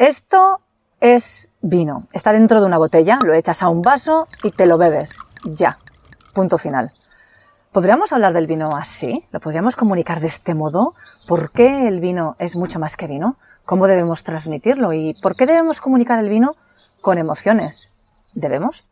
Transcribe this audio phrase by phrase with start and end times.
[0.00, 0.62] Esto
[1.00, 2.06] es vino.
[2.14, 5.18] Está dentro de una botella, lo echas a un vaso y te lo bebes.
[5.44, 5.78] Ya.
[6.32, 6.94] Punto final.
[7.70, 9.26] ¿Podríamos hablar del vino así?
[9.30, 10.92] ¿Lo podríamos comunicar de este modo?
[11.28, 13.36] ¿Por qué el vino es mucho más que vino?
[13.66, 14.94] ¿Cómo debemos transmitirlo?
[14.94, 16.54] ¿Y por qué debemos comunicar el vino
[17.02, 17.92] con emociones?
[18.32, 18.86] ¿Debemos?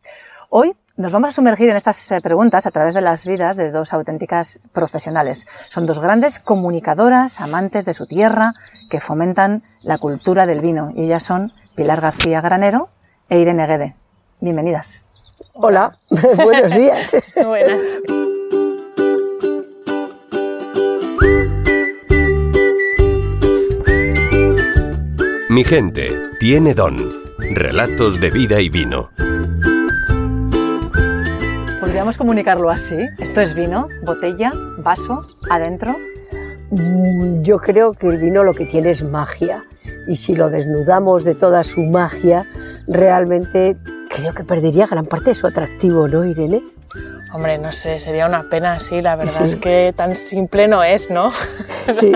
[0.50, 3.70] Hoy nos vamos a sumergir en estas eh, preguntas a través de las vidas de
[3.70, 5.46] dos auténticas profesionales.
[5.70, 8.52] Son dos grandes comunicadoras, amantes de su tierra,
[8.90, 10.92] que fomentan la cultura del vino.
[10.96, 12.88] Y ellas son Pilar García Granero
[13.28, 13.94] e Irene Guede.
[14.40, 15.06] Bienvenidas.
[15.54, 15.96] Hola,
[16.36, 17.16] buenos días.
[17.36, 18.00] Buenas.
[25.48, 26.08] Mi gente
[26.40, 26.98] tiene don.
[27.38, 29.10] Relatos de vida y vino.
[31.88, 32.96] ¿Podríamos comunicarlo así?
[33.18, 35.96] Esto es vino, botella, vaso, adentro.
[36.70, 39.64] Mm, Yo creo que el vino lo que tiene es magia.
[40.06, 42.44] Y si lo desnudamos de toda su magia,
[42.86, 43.78] realmente
[44.14, 46.62] creo que perdería gran parte de su atractivo, ¿no, Irene?
[47.32, 49.44] Hombre, no sé, sería una pena, sí, la verdad Sí.
[49.44, 51.30] es que tan simple no es, ¿no?
[51.94, 52.12] Sí,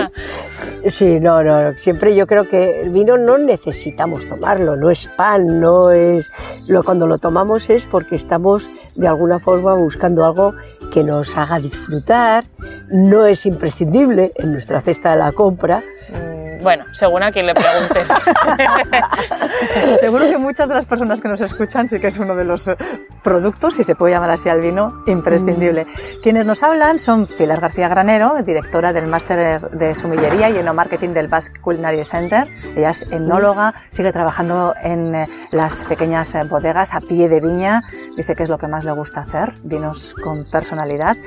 [0.87, 1.73] sí, no, no.
[1.73, 6.31] Siempre yo creo que el vino no necesitamos tomarlo, no es pan, no es.
[6.67, 10.53] Lo, cuando lo tomamos es porque estamos de alguna forma buscando algo
[10.91, 12.45] que nos haga disfrutar,
[12.89, 15.83] no es imprescindible en nuestra cesta de la compra.
[16.09, 18.07] Mm, Bueno, según a quien le preguntes.
[19.99, 22.69] Seguro que muchas de las personas que nos escuchan sí que es uno de los
[22.69, 22.77] eh,
[23.21, 25.85] productos, si se puede llamar así al vino, imprescindible.
[26.21, 31.27] Quienes nos hablan son Pilar García Granero, directora del máster de sumillería y enomarketing del
[31.27, 32.47] Basque Culinary Center.
[32.77, 37.83] Ella es enóloga, sigue trabajando en eh, las pequeñas eh, bodegas a pie de viña.
[38.15, 41.17] Dice que es lo que más le gusta hacer, vinos con personalidad.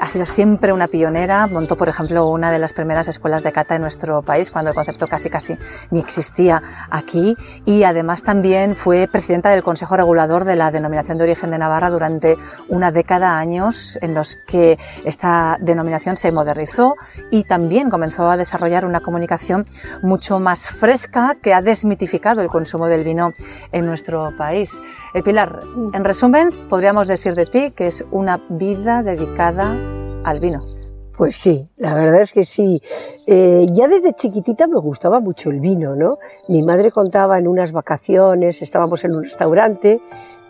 [0.00, 1.46] Ha sido siempre una pionera.
[1.48, 4.76] Montó, por ejemplo, una de las primeras escuelas de cata en nuestro país cuando el
[4.86, 5.58] concepto casi casi
[5.90, 11.24] ni existía aquí y además también fue presidenta del Consejo Regulador de la Denominación de
[11.24, 12.36] Origen de Navarra durante
[12.68, 16.94] una década años en los que esta denominación se modernizó
[17.32, 19.66] y también comenzó a desarrollar una comunicación
[20.02, 23.32] mucho más fresca que ha desmitificado el consumo del vino
[23.72, 24.80] en nuestro país.
[25.14, 29.76] Eh, Pilar, en resumen, podríamos decir de ti que es una vida dedicada
[30.24, 30.75] al vino.
[31.16, 32.82] Pues sí, la verdad es que sí.
[33.26, 36.18] Eh, ya desde chiquitita me gustaba mucho el vino, ¿no?
[36.48, 39.98] Mi madre contaba en unas vacaciones, estábamos en un restaurante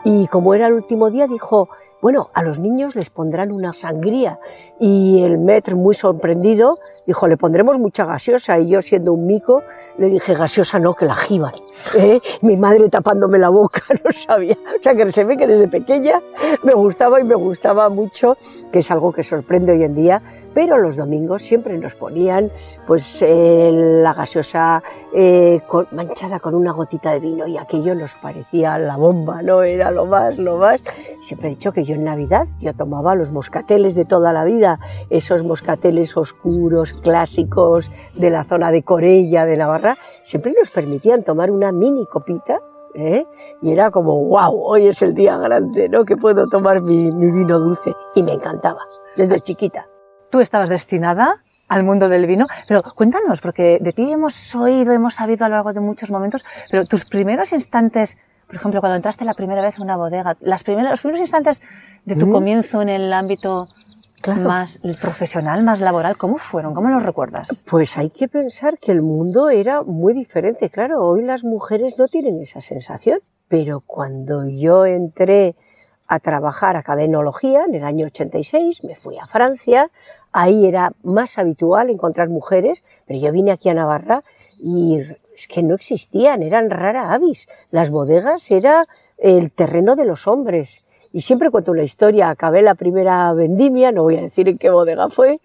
[0.04, 1.68] y como era el último día dijo,
[2.02, 4.38] bueno, a los niños les pondrán una sangría.
[4.78, 8.58] Y el maître, muy sorprendido, dijo, le pondremos mucha gaseosa.
[8.58, 9.62] Y yo, siendo un mico,
[9.98, 11.52] le dije, gaseosa no, que la jiban.
[11.96, 12.20] ¿Eh?
[12.42, 14.56] Mi madre tapándome la boca, no sabía.
[14.78, 16.20] O sea, que se ve que desde pequeña
[16.62, 18.36] me gustaba y me gustaba mucho,
[18.70, 20.22] que es algo que sorprende hoy en día.
[20.56, 22.50] Pero los domingos siempre nos ponían
[22.86, 28.96] pues la gaseosa eh, manchada con una gotita de vino y aquello nos parecía la
[28.96, 29.62] bomba, ¿no?
[29.62, 30.80] Era lo más, lo más.
[31.20, 34.80] Siempre he dicho que yo en Navidad yo tomaba los moscateles de toda la vida,
[35.10, 41.50] esos moscateles oscuros, clásicos de la zona de Corella, de Navarra, siempre nos permitían tomar
[41.50, 42.60] una mini copita.
[42.94, 43.26] ¿eh?
[43.60, 46.06] Y era como, wow, hoy es el día grande, ¿no?
[46.06, 47.92] Que puedo tomar mi vino dulce.
[48.14, 48.80] Y me encantaba,
[49.18, 49.84] desde chiquita.
[50.30, 55.14] Tú estabas destinada al mundo del vino, pero cuéntanos, porque de ti hemos oído, hemos
[55.14, 58.16] sabido a lo largo de muchos momentos, pero tus primeros instantes,
[58.46, 61.60] por ejemplo, cuando entraste la primera vez a una bodega, las primeras, los primeros instantes
[62.04, 62.32] de tu Mm.
[62.32, 63.66] comienzo en el ámbito
[64.22, 64.42] Claro.
[64.42, 66.74] más profesional, más laboral, ¿cómo fueron?
[66.74, 67.64] ¿Cómo los recuerdas?
[67.68, 70.70] Pues hay que pensar que el mundo era muy diferente.
[70.70, 75.54] Claro, hoy las mujeres no tienen esa sensación, pero cuando yo entré
[76.08, 79.90] a trabajar, acabé enología en el año 86, me fui a Francia,
[80.32, 84.20] ahí era más habitual encontrar mujeres, pero yo vine aquí a Navarra
[84.58, 85.00] y
[85.36, 87.48] es que no existían, eran rara avis.
[87.70, 88.86] Las bodegas era
[89.18, 90.84] el terreno de los hombres.
[91.12, 94.70] Y siempre cuento una historia, acabé la primera vendimia, no voy a decir en qué
[94.70, 95.40] bodega fue,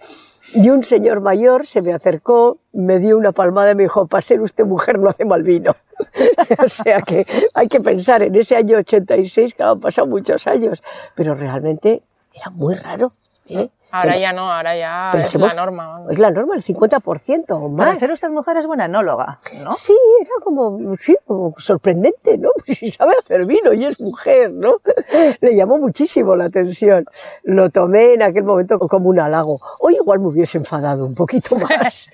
[0.53, 4.22] y un señor mayor se me acercó, me dio una palmada y me dijo, para
[4.22, 5.75] ser usted mujer no hace mal vino.
[6.63, 10.84] o sea que hay que pensar en ese año 86, que han pasado muchos años,
[11.16, 12.02] pero realmente
[12.34, 13.11] era muy raro.
[13.49, 13.70] ¿eh?
[13.91, 16.02] Ahora ya no, ahora ya pensemos- es la norma.
[16.09, 17.99] Es la norma, el 50% o Para más.
[17.99, 19.73] ser usted mujer es buena enóloga, ¿no?
[19.73, 22.49] Sí, era como, sí, como sorprendente, ¿no?
[22.66, 24.76] Pues si sabe hacer vino y es mujer, ¿no?
[25.41, 27.05] Le llamó muchísimo la atención.
[27.43, 29.59] Lo tomé en aquel momento como un halago.
[29.79, 32.08] Hoy igual me hubiese enfadado un poquito más.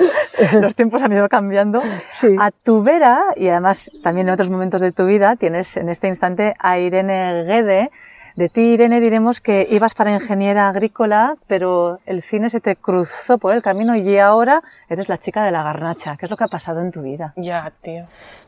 [0.60, 1.82] Los tiempos han ido cambiando.
[2.12, 2.34] Sí.
[2.40, 6.08] A tu vera, y además también en otros momentos de tu vida, tienes en este
[6.08, 7.90] instante a Irene Guede,
[8.34, 13.36] De ti, Irene, diremos que ibas para ingeniera agrícola, pero el cine se te cruzó
[13.36, 16.16] por el camino y ahora eres la chica de la garnacha.
[16.18, 17.34] ¿Qué es lo que ha pasado en tu vida?
[17.36, 18.06] Ya, tío.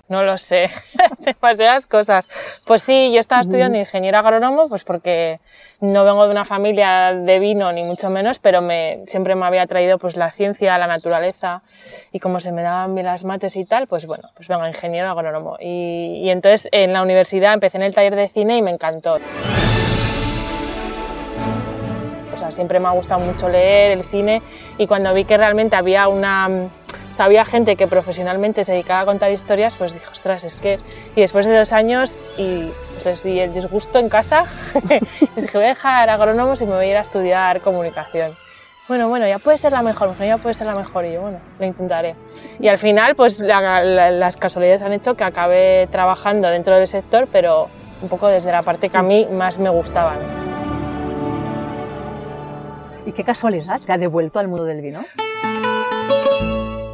[0.08, 0.70] No lo sé.
[1.18, 2.28] Demasiadas cosas.
[2.66, 5.36] Pues sí, yo estaba estudiando ingeniero agrónomo, pues porque
[5.80, 9.66] no vengo de una familia de vino, ni mucho menos, pero me, siempre me había
[9.66, 11.62] traído pues la ciencia, la naturaleza,
[12.12, 15.10] y como se me daban bien las mates y tal, pues bueno, pues vengo ingeniero
[15.10, 15.56] agrónomo.
[15.60, 19.18] Y, y entonces en la universidad empecé en el taller de cine y me encantó.
[22.34, 24.42] O sea, siempre me ha gustado mucho leer el cine
[24.78, 26.48] y cuando vi que realmente había una...
[27.10, 30.56] O sea, había gente que profesionalmente se dedicaba a contar historias, pues dije, ostras, es
[30.56, 30.80] que...
[31.14, 34.46] Y después de dos años y pues les di el disgusto en casa,
[34.88, 38.32] les dije, voy a dejar agrónomos y me voy a ir a estudiar comunicación.
[38.86, 41.06] Bueno, bueno, ya puede ser la mejor, ya puede ser la mejor.
[41.06, 42.16] Y yo, bueno, lo intentaré.
[42.60, 46.86] Y al final, pues la, la, las casualidades han hecho que acabé trabajando dentro del
[46.86, 47.70] sector, pero
[48.02, 50.14] un poco desde la parte que a mí más me gustaba.
[50.16, 50.53] ¿no?
[53.06, 55.04] ¿Y qué casualidad te ha devuelto al mundo del vino?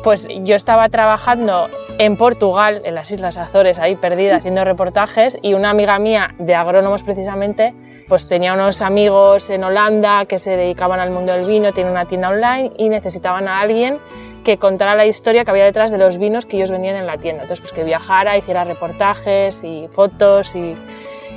[0.03, 1.69] Pues yo estaba trabajando
[1.99, 6.55] en Portugal, en las Islas Azores, ahí perdida, haciendo reportajes, y una amiga mía de
[6.55, 7.75] agrónomos precisamente,
[8.09, 12.07] pues tenía unos amigos en Holanda que se dedicaban al mundo del vino, tienen una
[12.07, 13.99] tienda online y necesitaban a alguien
[14.43, 17.19] que contara la historia que había detrás de los vinos que ellos vendían en la
[17.19, 17.43] tienda.
[17.43, 20.75] Entonces, pues que viajara, hiciera reportajes y fotos y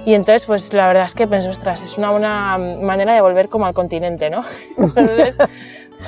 [0.05, 3.49] y entonces, pues la verdad es que pensé, ostras, es una buena manera de volver
[3.49, 4.43] como al continente, ¿no?
[4.77, 5.37] Entonces,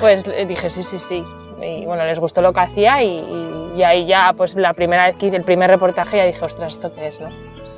[0.00, 1.24] pues dije, sí, sí, sí.
[1.62, 5.06] Y bueno, les gustó lo que hacía y, y, y ahí ya, pues la primera
[5.06, 7.30] vez que hice el primer reportaje ya dije, ostras, ¿esto qué es, no?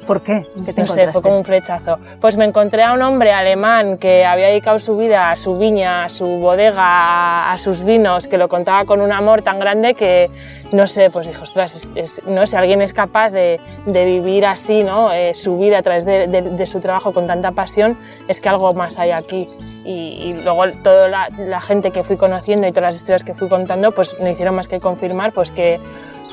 [0.08, 0.46] ¿Por qué?
[0.64, 1.98] ¿Qué te no sé, fue como un flechazo.
[2.18, 6.04] Pues me encontré a un hombre alemán que había dedicado su vida a su viña,
[6.04, 10.30] a su bodega, a, sus vinos, que lo contaba con un amor tan grande que,
[10.72, 14.46] no sé, pues dije, ostras, es, es, no sé, alguien es capaz de, de vivir
[14.46, 15.12] así, ¿no?
[15.12, 18.48] Eh, su vida a través de, de, de, su trabajo con tanta pasión, es que
[18.48, 19.46] algo más hay aquí.
[19.84, 23.34] Y, y luego toda la, la gente que fui conociendo y todas las historias que
[23.34, 25.78] fui contando, pues no hicieron más que confirmar, pues que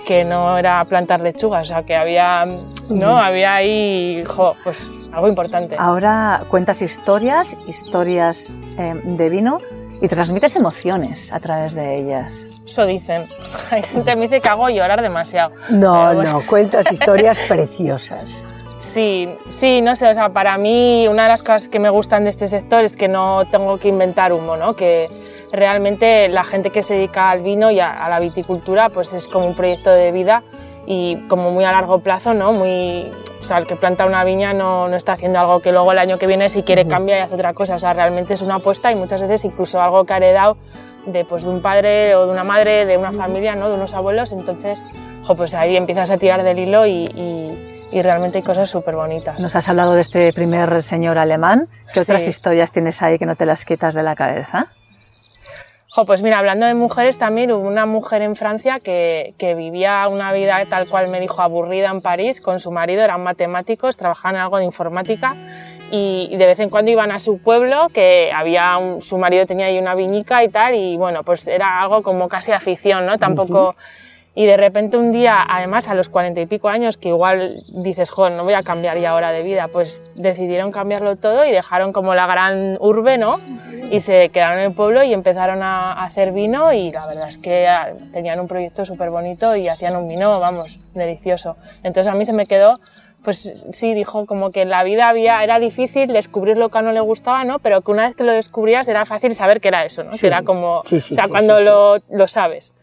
[0.05, 2.45] que no era plantar lechugas, o sea, que había,
[2.89, 3.17] ¿no?
[3.17, 4.79] Había ahí, jo, pues
[5.11, 5.75] algo importante.
[5.77, 9.59] Ahora cuentas historias, historias eh, de vino
[10.01, 12.47] y transmites emociones a través de ellas.
[12.65, 13.27] Eso dicen.
[13.71, 15.51] Hay gente que me dice que hago llorar demasiado.
[15.69, 16.33] No, bueno.
[16.33, 18.41] no, cuentas historias preciosas.
[18.79, 22.25] Sí, sí, no sé, o sea, para mí una de las cosas que me gustan
[22.25, 24.75] de este sector es que no tengo que inventar humo, ¿no?
[24.75, 25.09] Que
[25.51, 29.27] realmente la gente que se dedica al vino y a, a la viticultura pues es
[29.27, 30.43] como un proyecto de vida
[30.85, 32.51] y como muy a largo plazo, ¿no?
[32.51, 33.09] Muy,
[33.41, 35.99] o sea, el que planta una viña no, no está haciendo algo que luego el
[35.99, 38.55] año que viene si quiere cambia y hace otra cosa, o sea, realmente es una
[38.55, 40.57] apuesta y muchas veces incluso algo que ha heredado
[41.05, 43.69] de, pues, de un padre o de una madre, de una familia, ¿no?
[43.69, 44.83] De unos abuelos, entonces,
[45.25, 48.97] jo, pues ahí empiezas a tirar del hilo y, y y realmente hay cosas súper
[48.97, 49.39] bonitas.
[49.39, 51.69] Nos has hablado de este primer señor alemán.
[51.87, 51.99] ¿Qué sí.
[52.01, 54.67] otras historias tienes ahí que no te las quitas de la cabeza?
[55.91, 60.05] Jo, pues mira, hablando de mujeres también, hubo una mujer en Francia que, que, vivía
[60.09, 64.35] una vida tal cual me dijo aburrida en París con su marido, eran matemáticos, trabajaban
[64.35, 65.37] en algo de informática
[65.89, 69.45] y, y de vez en cuando iban a su pueblo, que había un, su marido
[69.45, 73.17] tenía ahí una viñica y tal, y bueno, pues era algo como casi afición, ¿no?
[73.17, 73.69] Tampoco...
[73.69, 74.01] Uh -huh.
[74.37, 78.09] Y de repente un día, además a los cuarenta y pico años, que igual dices,
[78.09, 81.93] joder, no voy a cambiar ya ahora de vida, pues decidieron cambiarlo todo y dejaron
[81.93, 83.39] como la gran urbe, ¿no?
[83.89, 87.37] Y se quedaron en el pueblo y empezaron a hacer vino y la verdad es
[87.37, 87.65] que
[88.11, 91.55] tenían un proyecto súper bonito y hacían un vino, vamos, delicioso.
[91.83, 92.79] Entonces a mí se me quedó
[93.23, 96.83] pues sí, dijo como que en la vida había, era difícil descubrir lo que a
[96.83, 97.57] no le gustaba, ¿no?
[97.57, 100.11] Pero que una vez que lo descubrías era fácil saber que era eso, ¿no?
[100.11, 100.19] Sí.
[100.19, 102.74] Que era como, sí, sí, o sea, cuando lo, lo sabes.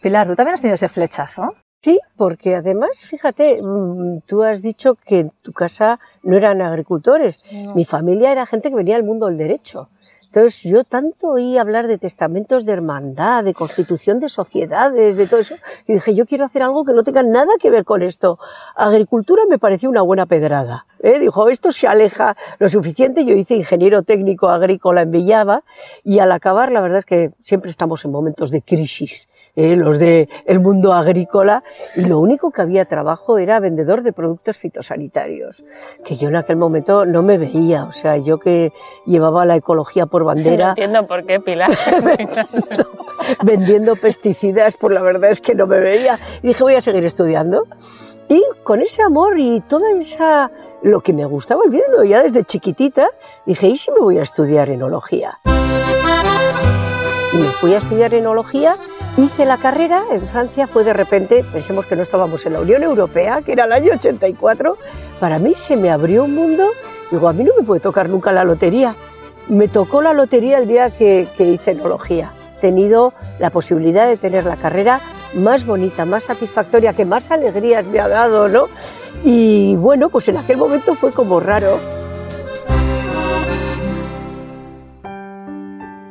[0.00, 1.50] Pilar, ¿tú también has tenido ese flechazo?
[1.82, 7.42] Sí, porque además, fíjate, mm, tú has dicho que en tu casa no eran agricultores.
[7.52, 7.74] No.
[7.74, 9.86] Mi familia era gente que venía del mundo del derecho.
[10.32, 15.40] Entonces yo tanto oí hablar de testamentos de hermandad, de constitución de sociedades, de todo
[15.40, 15.56] eso,
[15.88, 18.38] y dije, yo quiero hacer algo que no tenga nada que ver con esto.
[18.76, 20.86] Agricultura me pareció una buena pedrada.
[21.00, 21.18] ¿eh?
[21.18, 23.24] Dijo, esto se aleja lo suficiente.
[23.24, 25.64] Yo hice ingeniero técnico agrícola en Villava
[26.04, 29.28] y al acabar, la verdad es que siempre estamos en momentos de crisis.
[29.56, 29.76] ¿Eh?
[29.76, 31.62] los de el mundo agrícola
[31.96, 35.64] y lo único que había trabajo era vendedor de productos fitosanitarios
[36.04, 38.72] que yo en aquel momento no me veía o sea yo que
[39.06, 40.60] llevaba la ecología por bandera.
[40.60, 41.70] No entiendo por qué Pilar.
[42.04, 42.90] Vendiendo,
[43.42, 46.18] vendiendo pesticidas pues la verdad es que no me veía.
[46.42, 47.66] Y dije voy a seguir estudiando
[48.28, 50.50] y con ese amor y toda esa
[50.82, 53.08] lo que me gustaba el vino ya desde chiquitita
[53.44, 55.38] dije y si me voy a estudiar enología
[57.32, 58.76] y me fui a estudiar enología
[59.16, 62.82] Hice la carrera en Francia, fue de repente, pensemos que no estábamos en la Unión
[62.82, 64.76] Europea, que era el año 84,
[65.18, 66.70] para mí se me abrió un mundo
[67.10, 68.94] Digo, a mí no me puede tocar nunca la lotería.
[69.48, 72.30] Me tocó la lotería el día que, que hice enología.
[72.58, 75.00] He tenido la posibilidad de tener la carrera
[75.34, 78.68] más bonita, más satisfactoria, que más alegrías me ha dado, ¿no?
[79.24, 81.80] Y bueno, pues en aquel momento fue como raro.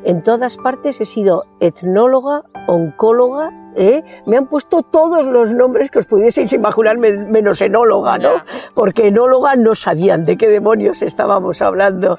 [0.10, 4.04] En todas partes he sido etnóloga, oncóloga, ¿eh?
[4.26, 8.42] me han puesto todos los nombres que os pudieseis imaginar, menos enóloga, ¿no?
[8.74, 12.18] Porque enóloga no sabían de qué demonios estábamos hablando.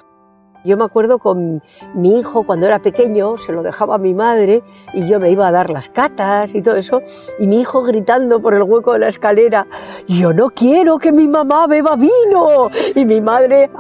[0.65, 1.63] Yo me acuerdo con
[1.95, 4.63] mi hijo cuando era pequeño, se lo dejaba a mi madre
[4.93, 7.01] y yo me iba a dar las catas y todo eso,
[7.39, 9.67] y mi hijo gritando por el hueco de la escalera,
[10.07, 13.71] yo no quiero que mi mamá beba vino, y mi madre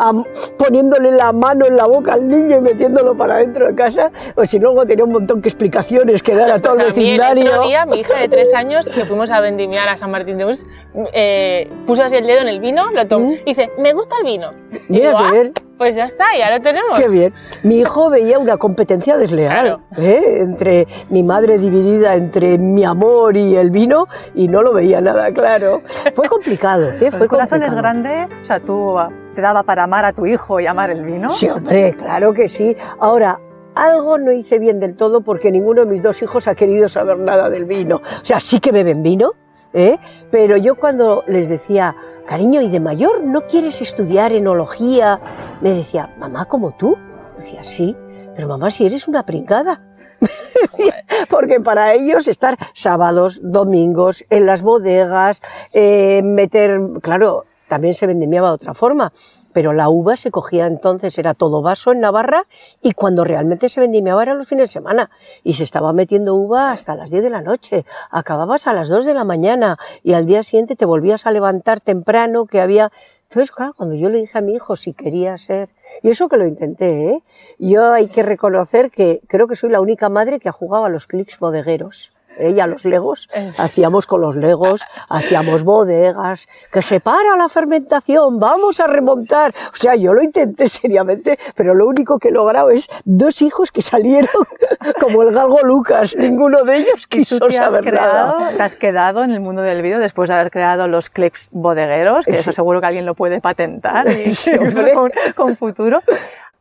[0.56, 4.44] poniéndole la mano en la boca al niño y metiéndolo para dentro de casa, o
[4.44, 7.44] si luego tenía un montón de explicaciones que dar a todo el vecindario.
[7.44, 10.38] El otro día, mi hija de tres años, que fuimos a vendimiar a San Martín
[10.38, 10.66] de Urs,
[11.12, 13.32] eh, puso así el dedo en el vino, lo tomó, ¿Mm?
[13.32, 14.52] y dice, me gusta el vino.
[14.88, 15.52] Mira, y ver.
[15.80, 17.00] Pues ya está, ya lo tenemos.
[17.00, 17.32] Qué bien.
[17.62, 20.40] Mi hijo veía una competencia desleal ¿eh?
[20.40, 25.32] entre mi madre dividida entre mi amor y el vino y no lo veía nada
[25.32, 25.80] claro.
[26.14, 26.90] Fue complicado.
[26.90, 27.10] ¿eh?
[27.10, 28.28] Fue ¿El corazón es grande?
[28.42, 31.30] O sea, ¿tú ah, te daba para amar a tu hijo y amar el vino?
[31.30, 32.76] Sí, hombre, claro que sí.
[32.98, 33.40] Ahora,
[33.74, 37.18] algo no hice bien del todo porque ninguno de mis dos hijos ha querido saber
[37.18, 37.96] nada del vino.
[37.96, 39.32] O sea, sí que beben vino,
[39.72, 39.98] ¿eh?
[40.30, 41.96] Pero yo cuando les decía,
[42.26, 45.20] cariño, ¿y de mayor no quieres estudiar enología?
[45.60, 46.96] Me decía, mamá, como tú.
[47.36, 47.96] Decía, sí,
[48.34, 49.82] pero mamá, si eres una pringada.
[51.30, 55.40] Porque para ellos estar sábados, domingos, en las bodegas,
[55.72, 59.12] eh, meter, claro, también se vendimiaba de otra forma
[59.52, 62.46] pero la uva se cogía entonces, era todo vaso en Navarra,
[62.82, 65.10] y cuando realmente se vendimiaba era los fines de semana,
[65.42, 69.04] y se estaba metiendo uva hasta las 10 de la noche, acababas a las 2
[69.04, 72.90] de la mañana, y al día siguiente te volvías a levantar temprano, que había...
[73.24, 75.68] Entonces, claro, cuando yo le dije a mi hijo si quería ser,
[76.02, 77.22] y eso que lo intenté, ¿eh?
[77.58, 80.88] yo hay que reconocer que creo que soy la única madre que ha jugado a
[80.88, 87.36] los clics bodegueros ella los legos, hacíamos con los legos, hacíamos bodegas, que se para
[87.36, 89.54] la fermentación, vamos a remontar.
[89.72, 93.70] O sea, yo lo intenté seriamente, pero lo único que he logrado es dos hijos
[93.72, 94.30] que salieron
[95.00, 98.76] como el galgo Lucas, ninguno de ellos quiso ¿Y tú te has creado, Te has
[98.76, 102.52] quedado en el mundo del vídeo después de haber creado los clips bodegueros, que eso
[102.52, 104.06] seguro que alguien lo puede patentar
[104.94, 106.00] con, con futuro.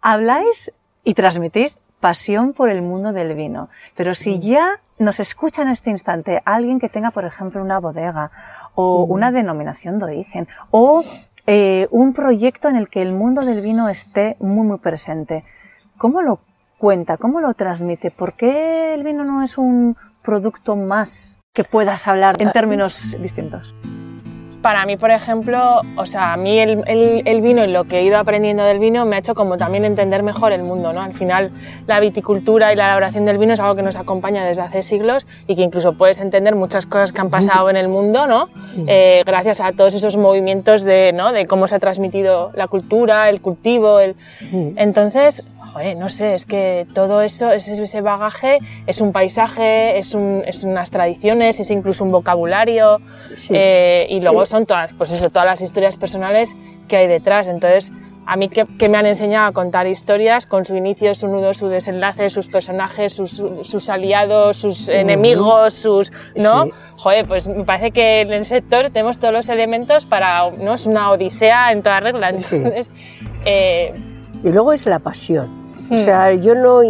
[0.01, 0.71] Habláis
[1.03, 3.69] y transmitís pasión por el mundo del vino.
[3.95, 8.31] Pero si ya nos escucha en este instante alguien que tenga, por ejemplo, una bodega
[8.75, 11.03] o una denominación de origen o
[11.47, 15.43] eh, un proyecto en el que el mundo del vino esté muy, muy presente,
[15.97, 16.41] ¿cómo lo
[16.77, 17.17] cuenta?
[17.17, 18.11] ¿Cómo lo transmite?
[18.11, 23.73] ¿Por qué el vino no es un producto más que puedas hablar en términos distintos?
[24.61, 28.03] Para mí, por ejemplo, o sea, a mí el, el, vino y lo que he
[28.03, 31.01] ido aprendiendo del vino me ha hecho como también entender mejor el mundo, ¿no?
[31.01, 31.51] Al final,
[31.87, 35.27] la viticultura y la elaboración del vino es algo que nos acompaña desde hace siglos
[35.47, 38.49] y que incluso puedes entender muchas cosas que han pasado en el mundo, ¿no?
[38.87, 41.31] Eh, gracias a todos esos movimientos de, ¿no?
[41.31, 44.15] De cómo se ha transmitido la cultura, el cultivo, el...
[44.75, 45.43] Entonces,
[45.97, 50.63] no sé, es que todo eso, ese, ese bagaje es un paisaje, es, un, es,
[50.63, 52.99] unas tradiciones, es incluso un vocabulario
[53.49, 56.55] eh, y luego son todas, pues eso, todas las historias personales
[56.87, 57.47] que hay detrás.
[57.47, 57.91] Entonces,
[58.25, 61.67] a mí que, me han enseñado a contar historias con su inicio, su nudo, su
[61.67, 66.67] desenlace, sus personajes, sus, sus aliados, sus enemigos, sus, ¿no?
[66.97, 70.75] Joder, pues me parece que en el sector tenemos todos los elementos para, ¿no?
[70.75, 72.29] Es una odisea en toda regla.
[72.29, 72.91] Entonces,
[73.45, 73.93] eh,
[74.43, 75.58] y luego es la pasión.
[75.89, 75.97] O hmm.
[75.99, 76.81] sea, yo no,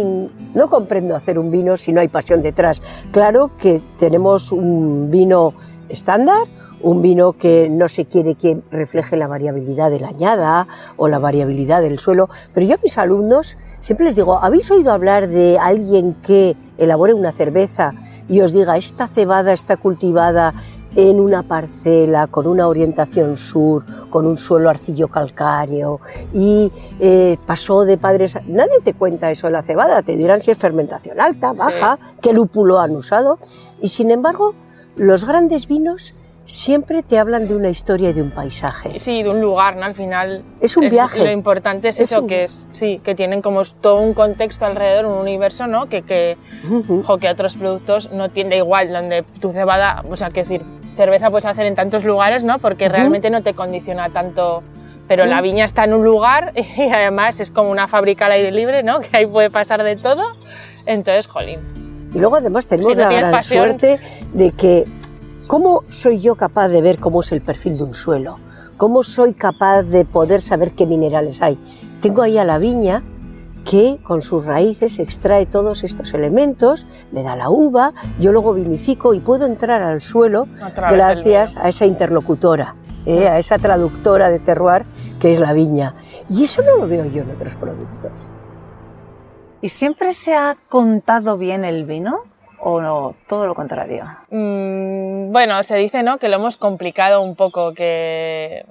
[0.54, 2.82] no comprendo hacer un vino si no hay pasión detrás.
[3.12, 5.54] Claro que tenemos un vino
[5.88, 6.46] estándar,
[6.82, 10.66] un vino que no se quiere que refleje la variabilidad de la añada
[10.96, 14.92] o la variabilidad del suelo, pero yo a mis alumnos siempre les digo, ¿habéis oído
[14.92, 17.92] hablar de alguien que elabore una cerveza
[18.28, 20.54] y os diga, esta cebada está cultivada
[20.96, 26.00] en una parcela con una orientación sur, con un suelo arcillo calcáreo
[26.32, 28.36] y eh, pasó de padres...
[28.46, 32.32] Nadie te cuenta eso de la cebada, te dirán si es fermentación alta, baja, qué
[32.32, 33.38] lúpulo han usado
[33.80, 34.54] y sin embargo
[34.96, 38.98] los grandes vinos siempre te hablan de una historia y de un paisaje.
[38.98, 39.84] Sí, de un lugar, ¿no?
[39.84, 40.42] Al final...
[40.60, 41.24] Es un viaje.
[41.24, 45.18] Lo importante es, eso, que es, sí, que tienen como todo un contexto alrededor, un
[45.18, 45.88] universo, ¿no?
[45.88, 46.36] Que, que,
[47.20, 50.62] que otros productos no tienen igual, donde tu cebada, o sea, que decir,
[51.00, 52.58] cerveza puedes hacer en tantos lugares, ¿no?
[52.58, 54.62] Porque realmente no te condiciona tanto
[55.08, 58.52] pero la viña está en un lugar y además es como una fábrica al aire
[58.52, 59.00] libre, ¿no?
[59.04, 60.22] Que ahí puede pasar de todo.
[60.86, 61.58] Entonces, jolín.
[62.14, 63.98] Y luego además tenemos la gran suerte
[64.34, 64.84] de que
[65.46, 68.38] ¿cómo soy yo capaz de ver cómo es el perfil de un suelo?
[68.76, 71.58] ¿Cómo soy capaz de poder saber qué minerales hay?
[72.00, 73.02] Tengo ahí a la viña
[73.64, 79.14] que con sus raíces extrae todos estos elementos, me da la uva, yo luego vinifico
[79.14, 82.76] y puedo entrar al suelo gracias a esa interlocutora,
[83.06, 83.28] ¿eh?
[83.28, 84.84] a esa traductora de terroir
[85.18, 85.94] que es la viña.
[86.28, 88.12] Y eso no lo veo yo en otros productos.
[89.62, 92.24] ¿Y siempre se ha contado bien el vino?
[92.60, 94.04] ¿O no, todo lo contrario?
[94.30, 96.18] Mm, bueno, se dice ¿no?
[96.18, 98.64] que lo hemos complicado un poco, que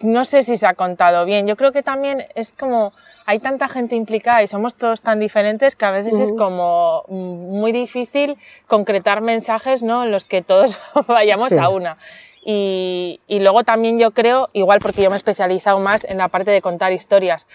[0.00, 1.46] no sé si se ha contado bien.
[1.46, 2.92] Yo creo que también es como
[3.26, 7.72] hay tanta gente implicada y somos todos tan diferentes que a veces es como muy
[7.72, 8.36] difícil
[8.68, 10.04] concretar mensajes ¿no?
[10.04, 10.78] en los que todos
[11.08, 11.96] vayamos a una.
[12.46, 16.28] Y, y, luego también yo creo, igual porque yo me he especializado más en la
[16.28, 17.46] parte de contar historias,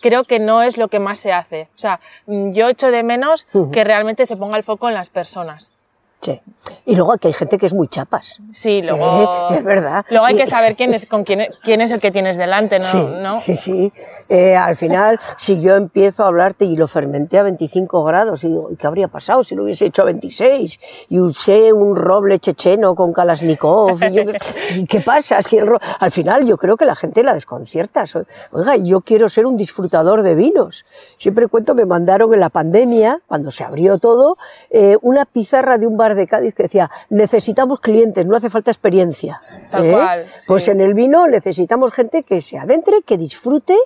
[0.00, 1.68] creo que no es lo que más se hace.
[1.74, 5.72] O sea, yo echo de menos que realmente se ponga el foco en las personas.
[6.20, 6.40] Sí.
[6.84, 8.40] Y luego aquí hay gente que es muy chapas.
[8.52, 9.50] Sí, luego.
[9.50, 10.04] Eh, es verdad.
[10.10, 12.84] Luego hay que saber quién es, con quién, quién es el que tienes delante, ¿no?
[12.84, 13.40] Sí, ¿no?
[13.40, 13.56] sí.
[13.56, 13.92] sí.
[14.28, 18.48] Eh, al final, si yo empiezo a hablarte y lo fermenté a 25 grados, y
[18.48, 20.78] digo, ¿y qué habría pasado si lo hubiese hecho a 26?
[21.08, 23.98] Y usé un roble checheno con Kalashnikov.
[24.04, 25.42] Y, qué pasa?
[25.42, 28.04] Si el Al final, yo creo que la gente la desconcierta.
[28.52, 30.84] Oiga, yo quiero ser un disfrutador de vinos.
[31.16, 34.36] Siempre cuento, me mandaron en la pandemia, cuando se abrió todo,
[34.70, 38.70] eh, una pizarra de un bar de Cádiz que decía, necesitamos clientes, no hace falta
[38.70, 39.40] experiencia.
[39.70, 39.92] Tal ¿Eh?
[39.92, 40.24] cual.
[40.46, 43.76] Pues en el vino necesitamos gente que se adentre, que disfrute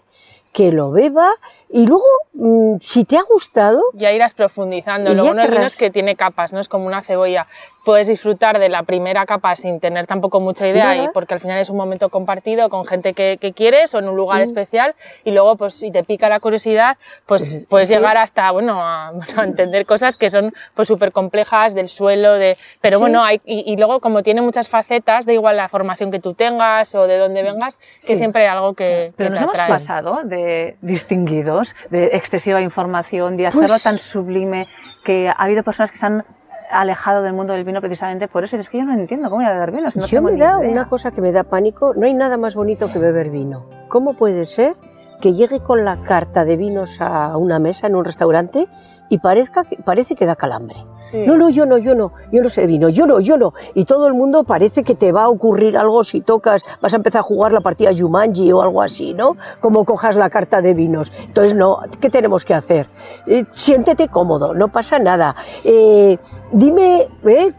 [0.54, 1.28] que lo beba
[1.68, 2.04] y luego,
[2.34, 3.82] mm, si te ha gustado...
[3.92, 5.12] Ya irás profundizando.
[5.12, 6.60] Lo bueno del vino es que tiene capas, ¿no?
[6.60, 7.48] Es como una cebolla.
[7.84, 11.58] Puedes disfrutar de la primera capa sin tener tampoco mucha idea y porque al final
[11.58, 14.44] es un momento compartido con gente que, que quieres o en un lugar mm.
[14.44, 19.10] especial y luego, pues si te pica la curiosidad, pues puedes llegar hasta, bueno, a,
[19.42, 22.56] entender cosas que son pues súper complejas del suelo, de...
[22.80, 26.34] Pero bueno, hay, y, luego como tiene muchas facetas, da igual la formación que tú
[26.34, 29.12] tengas o de dónde vengas, que siempre hay algo que...
[29.16, 34.66] Pero que nos hemos pasado de distinguidos, de excesiva información, de hacerlo pues tan sublime,
[35.04, 36.24] que ha habido personas que se han
[36.70, 38.56] alejado del mundo del vino precisamente por eso.
[38.56, 39.90] Y es que yo no entiendo cómo voy a beber vino.
[39.90, 41.94] Si no yo tengo me da una cosa que me da pánico.
[41.94, 43.66] No hay nada más bonito que beber vino.
[43.88, 44.76] ¿Cómo puede ser
[45.20, 48.68] que llegue con la carta de vinos a una mesa en un restaurante
[49.08, 50.76] y parezca que, parece que da calambre.
[51.26, 53.52] No, no, yo no, yo no, yo no sé vino, yo no, yo no.
[53.74, 56.96] Y todo el mundo parece que te va a ocurrir algo si tocas, vas a
[56.96, 59.36] empezar a jugar la partida Jumanji o algo así, ¿no?
[59.60, 61.12] Como cojas la carta de vinos.
[61.26, 62.88] Entonces, no, ¿qué tenemos que hacer?
[63.26, 65.36] Eh, siéntete cómodo, no pasa nada.
[65.64, 66.18] Eh,
[66.52, 67.52] dime, ¿eh?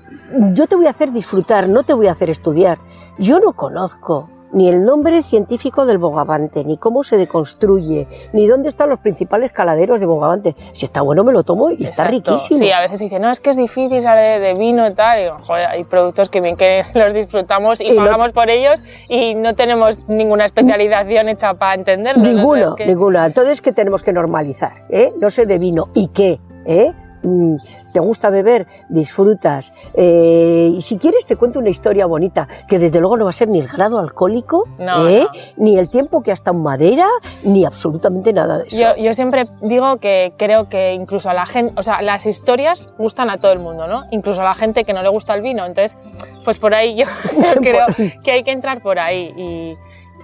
[0.54, 2.78] yo te voy a hacer disfrutar, no te voy a hacer estudiar.
[3.18, 8.70] Yo no conozco ni el nombre científico del bogavante, ni cómo se deconstruye, ni dónde
[8.70, 10.56] están los principales caladeros de bogavante.
[10.72, 12.60] Si está bueno me lo tomo y está riquísimo.
[12.60, 15.20] Sí, a veces dicen, no, es que es difícil saber de vino y tal.
[15.20, 19.56] Y, joder, hay productos que bien que los disfrutamos y, pagamos por ellos y no
[19.56, 22.24] tenemos ninguna especialización hecha para entenderlo.
[22.24, 23.26] Ninguno, ninguna.
[23.26, 24.86] Entonces, ¿qué tenemos que normalizar?
[24.90, 25.12] ¿Eh?
[25.20, 25.90] No sé de vino.
[25.94, 26.40] ¿Y qué?
[26.66, 26.94] ¿Eh?
[27.26, 27.58] Mm,
[27.92, 29.74] te gusta beber, disfrutas.
[29.96, 33.34] Eh, y si quieres te cuento una historia bonita, que desde luego no va a
[33.34, 35.26] ser ni el grado alcohólico, ¿eh?
[35.58, 37.08] ni el tiempo que ha estado en madera,
[37.44, 38.78] ni absolutamente nada de eso.
[38.78, 42.94] Yo, yo, siempre digo que creo que incluso a la gente, o sea, las historias
[42.98, 44.04] gustan a todo el mundo, ¿no?
[44.12, 45.66] Incluso a la gente que no le gusta el vino.
[45.66, 45.98] Entonces,
[46.44, 47.06] pues por ahí yo,
[47.62, 47.88] creo
[48.24, 49.34] que hay que entrar por ahí.
[49.36, 49.78] Y,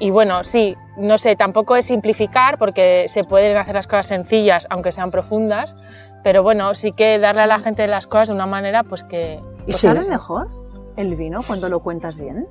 [0.06, 4.68] y bueno, sí, no sé, tampoco es simplificar porque se pueden hacer las cosas sencillas
[4.70, 5.76] aunque sean profundas,
[6.24, 9.40] pero bueno, sí que darle a la gente las cosas de una manera pues que...
[9.68, 10.50] ¿Y sabes mejor
[10.96, 12.48] el vino cuando lo cuentas bien?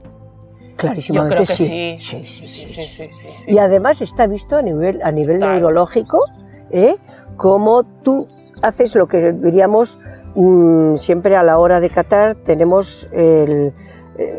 [0.77, 1.97] Clarísimamente Yo creo que sí.
[1.99, 2.25] Sí.
[2.25, 6.25] Sí, sí, sí, Y además está visto a nivel, a nivel neurológico,
[6.71, 6.97] ¿eh?
[7.37, 8.27] como tú
[8.63, 9.99] haces lo que diríamos
[10.35, 13.73] mm, siempre a la hora de catar, tenemos el,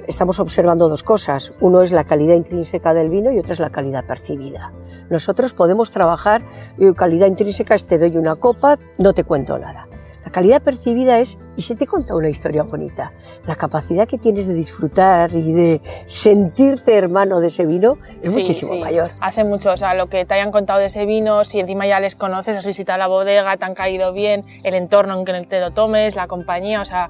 [0.08, 1.54] estamos observando dos cosas.
[1.60, 4.72] Uno es la calidad intrínseca del vino y otra es la calidad percibida.
[5.10, 6.44] Nosotros podemos trabajar
[6.80, 9.88] eh, calidad intrínseca es te doy una copa, no te cuento nada.
[10.24, 13.12] La calidad percibida es, y se te cuenta una historia bonita,
[13.48, 18.76] la capacidad que tienes de disfrutar y de sentirte hermano de ese vino es muchísimo
[18.76, 19.12] mayor.
[19.20, 22.00] Hace mucho, o sea, lo que te hayan contado de ese vino, si encima ya
[22.00, 25.60] les conoces, has visitado la bodega, te han caído bien, el entorno en que te
[25.60, 27.10] lo tomes, la compañía, o sea,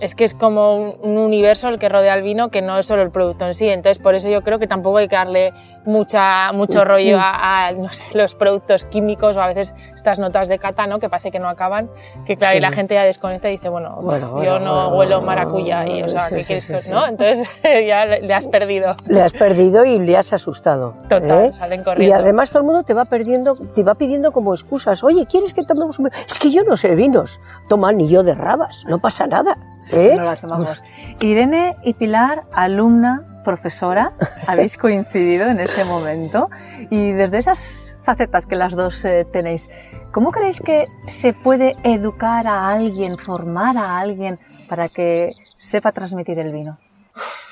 [0.00, 3.02] es que es como un universo el que rodea al vino que no es solo
[3.02, 3.68] el producto en sí.
[3.68, 5.52] Entonces, por eso yo creo que tampoco hay que darle
[5.84, 7.72] mucha, mucho rollo a,
[8.14, 10.98] los productos químicos o a veces estas notas de cata, ¿no?
[10.98, 11.90] Que parece que no acaban.
[12.24, 14.00] Que claro, y la gente ya desconecta y dice, bueno,
[14.42, 17.06] yo no huelo maracuya y, o sea, ¿qué quieres que, no?
[17.06, 17.48] Entonces
[17.86, 18.96] ya le, has perdido.
[19.06, 20.94] Le has perdido y le has asustado.
[21.08, 21.52] Total, ¿eh?
[21.52, 22.16] salen corriendo.
[22.16, 25.04] Y además todo el mundo te va perdiendo, te va pidiendo como excusas.
[25.04, 27.40] Oye, ¿quieres que tomemos un Es que yo no sé vinos.
[27.68, 29.56] Toma ni yo de rabas, no pasa nada.
[29.90, 30.14] ¿eh?
[30.16, 30.82] No la tomamos.
[31.20, 34.12] Irene y Pilar, alumna profesora,
[34.46, 36.50] habéis coincidido en ese momento
[36.90, 39.70] y desde esas facetas que las dos eh, tenéis,
[40.12, 46.38] ¿cómo creéis que se puede educar a alguien, formar a alguien para que sepa transmitir
[46.38, 46.78] el vino?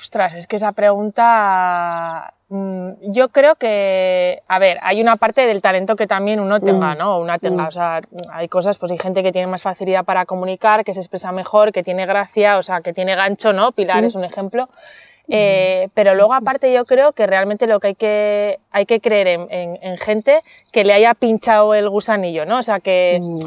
[0.03, 5.97] Ostras, es que esa pregunta yo creo que, a ver, hay una parte del talento
[5.97, 6.99] que también uno tenga, Mm.
[6.99, 7.19] ¿no?
[7.19, 7.69] Una tenga, Mm.
[7.69, 8.01] o sea,
[8.33, 11.73] hay cosas, pues hay gente que tiene más facilidad para comunicar, que se expresa mejor,
[11.73, 13.73] que tiene gracia, o sea, que tiene gancho, ¿no?
[13.73, 14.07] Pilar Mm.
[14.07, 14.69] es un ejemplo.
[15.29, 19.27] Eh, pero luego aparte yo creo que realmente lo que hay que, hay que creer
[19.27, 22.59] en, en- en gente que le haya pinchado el gusanillo, ¿no?
[22.59, 23.39] O sea, que, Mm.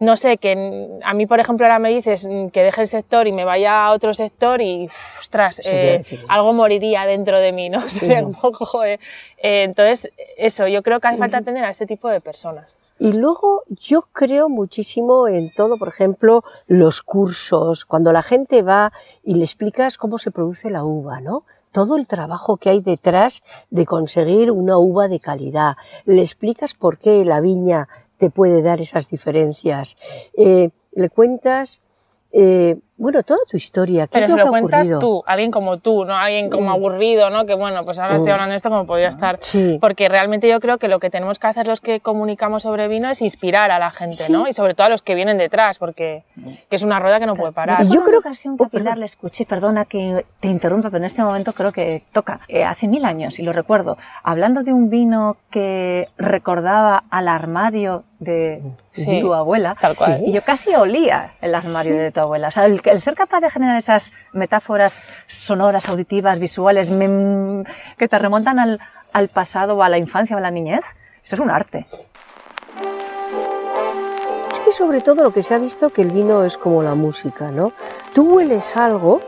[0.00, 3.26] No sé, que a mí, por ejemplo, ahora me dices mm, que deje el sector
[3.26, 4.88] y me vaya a otro sector y,
[5.20, 7.80] ostras, eh, algo moriría dentro de mí, ¿no?
[7.88, 9.00] Sería un poco, eh,
[9.38, 12.76] eh, entonces, eso, yo creo que hace falta tener a este tipo de personas.
[13.00, 18.92] Y luego yo creo muchísimo en todo, por ejemplo, los cursos, cuando la gente va
[19.24, 21.44] y le explicas cómo se produce la uva, ¿no?
[21.70, 25.76] Todo el trabajo que hay detrás de conseguir una uva de calidad.
[26.06, 29.96] Le explicas por qué la viña te puede dar esas diferencias.
[30.36, 31.82] Eh, le cuentas,
[32.32, 34.06] eh, bueno, toda tu historia.
[34.06, 34.98] ¿Qué Pero es se lo lo que cuentas ocurrido?
[34.98, 36.72] tú, alguien como tú, no alguien como Mm.
[36.72, 37.46] aburrido, ¿no?
[37.46, 38.34] Que bueno, pues ahora estoy Mm.
[38.34, 39.38] hablando de esto como podía estar.
[39.40, 39.78] Sí.
[39.80, 43.08] Porque realmente yo creo que lo que tenemos que hacer los que comunicamos sobre vino
[43.08, 44.32] es inspirar a la gente, Sí.
[44.32, 44.48] ¿no?
[44.48, 46.24] Y sobre todo a los que vienen detrás, porque
[46.68, 47.84] que es una rueda que no puede parar.
[47.84, 50.88] Yo Yo creo que ocasión que oh, a Pilar le escuché, perdona que te interrumpa,
[50.90, 52.40] pero en este momento creo que toca.
[52.48, 58.04] Eh, hace mil años, y lo recuerdo, hablando de un vino que recordaba al armario
[58.20, 58.60] de
[58.92, 60.20] Sí, tu abuela, tal cual.
[60.26, 62.48] y yo casi olía el armario de tu abuela.
[62.48, 64.96] O sea, el, el ser capaz de generar esas metáforas
[65.26, 70.50] sonoras, auditivas, visuales, mem- que te remontan al, pasado a la infancia o a la
[70.50, 70.84] niñez,
[71.24, 71.86] eso es un arte.
[74.52, 76.94] Es que sobre todo lo que se ha visto que el vino es como la
[76.94, 77.72] música, ¿no?
[78.14, 79.20] Tú hueles algo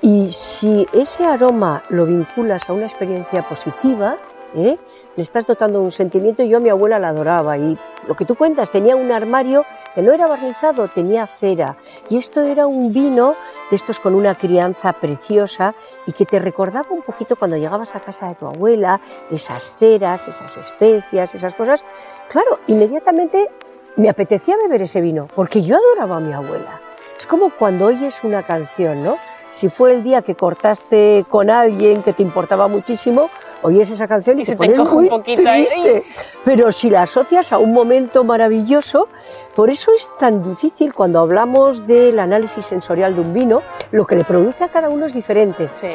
[0.00, 4.16] y si ese aroma lo vinculas a una experiencia positiva,
[4.54, 4.78] ¿eh?
[5.16, 6.42] le estás dotando un sentimiento.
[6.42, 9.64] Yo a mi abuela la adoraba y lo que tú cuentas, tenía un armario
[9.94, 11.76] que no era barnizado, tenía cera.
[12.08, 13.34] Y esto era un vino
[13.70, 15.74] de estos con una crianza preciosa
[16.06, 20.28] y que te recordaba un poquito cuando llegabas a casa de tu abuela, esas ceras,
[20.28, 21.84] esas especias, esas cosas.
[22.28, 23.50] Claro, inmediatamente
[23.96, 26.80] me apetecía beber ese vino, porque yo adoraba a mi abuela.
[27.16, 29.18] Es como cuando oyes una canción, ¿no?
[29.54, 33.30] Si fue el día que cortaste con alguien que te importaba muchísimo,
[33.62, 35.64] oyes esa canción y, Y te se te pones un poquito ahí.
[35.64, 36.02] triste.
[36.44, 39.08] Pero si la asocias a un momento maravilloso,
[39.54, 43.62] por eso es tan difícil cuando hablamos del análisis sensorial de un vino,
[43.92, 45.68] lo que le produce a cada uno es diferente.
[45.70, 45.86] Sí.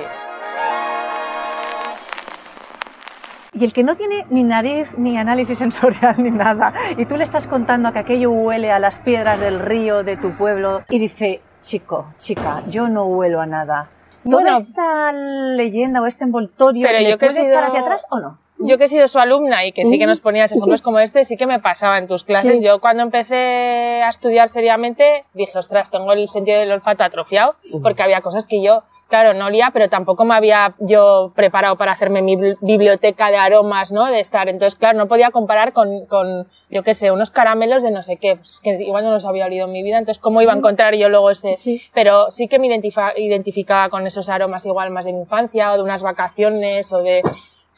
[3.51, 7.25] Y el que no tiene ni nariz, ni análisis sensorial, ni nada, y tú le
[7.25, 11.41] estás contando que aquello huele a las piedras del río de tu pueblo, y dice,
[11.61, 13.83] chico, chica, yo no huelo a nada.
[14.23, 14.57] ¿Toda Bueno.
[14.57, 18.37] esta leyenda o este envoltorio Pero yo puede echar hacia atrás o no?
[18.61, 21.23] Yo que he sido su alumna y que sí que nos ponías ejemplos como este,
[21.23, 22.59] sí que me pasaba en tus clases.
[22.59, 22.65] Sí.
[22.65, 28.03] Yo cuando empecé a estudiar seriamente dije, ostras, tengo el sentido del olfato atrofiado, porque
[28.03, 32.21] había cosas que yo, claro, no olía, pero tampoco me había yo preparado para hacerme
[32.21, 34.05] mi bibli- biblioteca de aromas, ¿no?
[34.07, 34.49] De estar.
[34.49, 38.17] Entonces, claro, no podía comparar con, con yo qué sé, unos caramelos de no sé
[38.17, 40.51] qué, pues es que igual no los había olido en mi vida, entonces, ¿cómo iba
[40.53, 41.53] a encontrar yo luego ese?
[41.53, 41.81] Sí.
[41.93, 45.83] Pero sí que me identificaba con esos aromas igual más de mi infancia o de
[45.83, 47.21] unas vacaciones o de...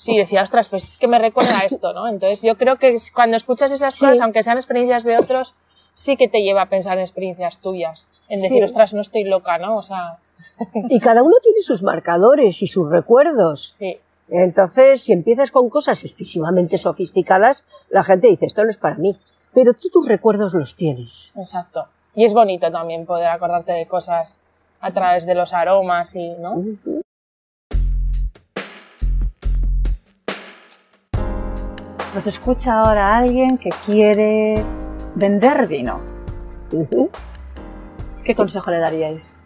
[0.01, 2.07] Sí, decía, ostras, pues es que me recuerda a esto, ¿no?
[2.07, 3.99] Entonces yo creo que cuando escuchas esas Sí.
[4.05, 5.53] cosas, aunque sean experiencias de otros,
[5.93, 8.07] sí que te lleva a pensar en experiencias tuyas.
[8.27, 8.63] En decir, Sí.
[8.63, 9.77] ostras, no estoy loca, ¿no?
[9.77, 10.17] O sea,
[10.89, 13.73] Y cada uno tiene sus marcadores y sus recuerdos.
[13.77, 13.99] sí.
[14.33, 19.19] Entonces, si empiezas con cosas excesivamente sofisticadas, la gente dice, esto no es para mí.
[19.53, 21.33] Pero tú tus recuerdos los tienes.
[21.35, 21.87] Exacto.
[22.15, 24.39] Y es bonito también poder acordarte de cosas
[24.79, 26.63] a través de los aromas y, ¿no?
[32.13, 34.61] Nos escucha ahora alguien que quiere
[35.15, 36.01] vender vino.
[38.25, 39.45] ¿Qué consejo le daríais?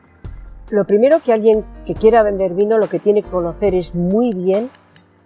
[0.72, 4.34] Lo primero que alguien que quiera vender vino lo que tiene que conocer es muy
[4.34, 4.72] bien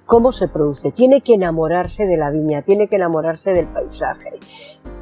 [0.05, 0.91] cómo se produce.
[0.91, 4.31] Tiene que enamorarse de la viña, tiene que enamorarse del paisaje,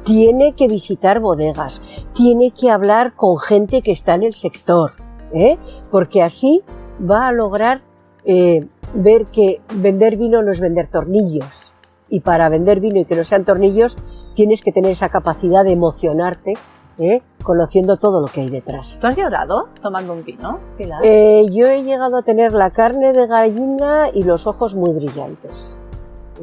[0.04, 1.82] tiene que visitar bodegas,
[2.14, 4.92] tiene que hablar con gente que está en el sector,
[5.32, 5.58] ¿eh?
[5.90, 6.62] porque así
[7.00, 7.80] va a lograr
[8.24, 11.57] eh, ver que vender vino no es vender tornillos.
[12.08, 13.96] Y para vender vino y que no sean tornillos,
[14.34, 16.54] tienes que tener esa capacidad de emocionarte,
[16.98, 17.22] ¿eh?
[17.42, 18.98] conociendo todo lo que hay detrás.
[19.00, 21.00] ¿Tú has llorado tomando un vino, Pilar?
[21.04, 25.76] Eh, yo he llegado a tener la carne de gallina y los ojos muy brillantes.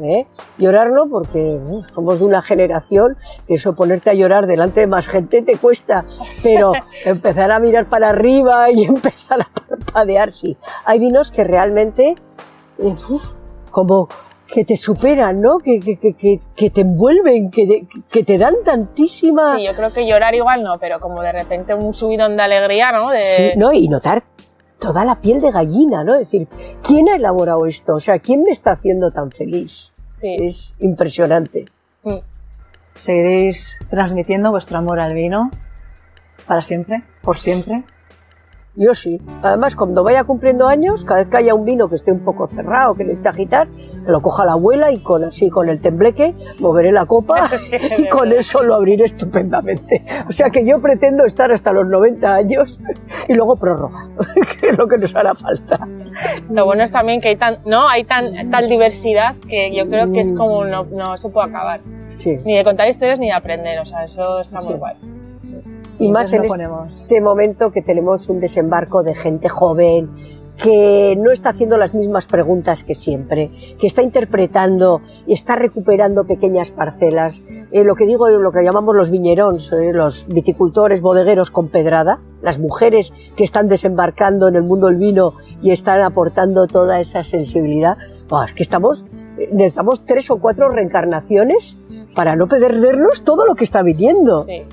[0.02, 0.28] ¿eh?
[0.58, 4.88] Llorar no, porque uf, somos de una generación que eso ponerte a llorar delante de
[4.88, 6.06] más gente te cuesta,
[6.44, 6.74] pero
[7.06, 10.58] empezar a mirar para arriba y empezar a parpadear, sí.
[10.86, 12.16] Hay vinos que realmente,
[12.78, 13.34] uf,
[13.72, 14.08] como
[14.48, 15.60] que te superan, ¿no?
[15.60, 19.58] Que, que, que, que, te envuelven, que, que te dan tantísima...
[19.58, 22.92] Sí, yo creo que llorar igual no, pero como de repente un subidón de alegría,
[22.92, 23.10] ¿no?
[23.10, 23.24] De...
[23.24, 23.74] Sí, ¿no?
[23.74, 24.24] Y notar
[24.80, 26.14] toda la piel de gallina, ¿no?
[26.16, 26.48] Es decir,
[26.84, 27.96] ¿quién ha elaborado esto?
[27.96, 29.92] O sea, ¿quién me está haciendo tan feliz?
[30.08, 30.36] Sí.
[30.40, 31.66] Es impresionante.
[32.04, 32.20] Mm.
[32.96, 35.50] ¿Seguiréis transmitiendo vuestro amor al vino
[36.46, 37.04] para siempre?
[37.22, 37.84] ¿Por siempre?
[38.78, 39.22] Yo sí.
[39.42, 42.48] Además, cuando vaya cumpliendo años, cada vez que haya un vino que esté un poco
[42.48, 46.36] cerrado, que necesite agitar, que lo coja la abuela y con así, con el tembleque,
[46.60, 47.48] moveré la copa
[47.98, 50.06] y con eso lo abriré estupendamente.
[50.28, 52.80] O sea que yo pretendo estar hasta los 90 años
[53.30, 54.10] y luego prórroga,
[54.60, 55.88] que es lo que nos hará falta.
[56.50, 60.12] Lo bueno es también que hay tan, no, hay tan, tal diversidad que yo creo
[60.12, 61.80] que es como no, no se puede acabar.
[62.18, 62.40] Sí.
[62.44, 64.70] Ni de contar historias ni de aprender, o sea, eso está Sí.
[64.70, 64.96] muy guay.
[66.00, 67.02] Y más en este ponemos...
[67.02, 70.10] este momento que tenemos un desembarco de gente joven
[70.62, 76.26] que no está haciendo las mismas preguntas que siempre, que está interpretando y está recuperando
[76.26, 81.52] pequeñas parcelas, Eh, lo que digo, lo que llamamos los viñerons, eh, los viticultores, bodegueros
[81.52, 86.68] con pedrada, las mujeres que están desembarcando en el mundo del vino y están aportando
[86.68, 87.98] toda esa sensibilidad.
[88.30, 89.04] Buah, es que estamos,
[89.38, 91.78] eh, necesitamos tres o cuatro reencarnaciones
[92.14, 94.44] para no perdernos todo lo que está viniendo.
[94.44, 94.64] Sí.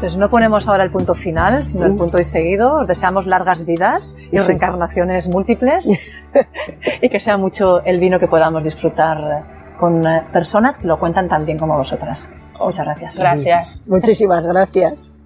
[0.00, 1.96] Entonces no ponemos ahora el punto final, sino el Mm.
[1.98, 2.72] punto y seguido.
[2.76, 4.46] Os deseamos largas vidas y Sí.
[4.46, 5.90] reencarnaciones múltiples
[7.02, 11.28] y que sea mucho el vino que podamos disfrutar con eh, personas que lo cuentan
[11.28, 12.30] tan bien como vosotras.
[12.58, 13.18] Muchas gracias.
[13.18, 13.82] Gracias.
[13.86, 15.16] Muchísimas gracias.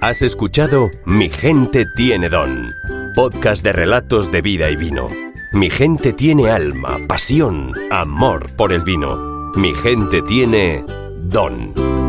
[0.00, 2.70] Has escuchado Mi gente tiene don,
[3.14, 5.08] podcast de relatos de vida y vino.
[5.52, 9.31] Mi gente tiene alma, pasión, amor por el vino.
[9.54, 10.84] Mi gente tiene
[11.30, 12.01] don.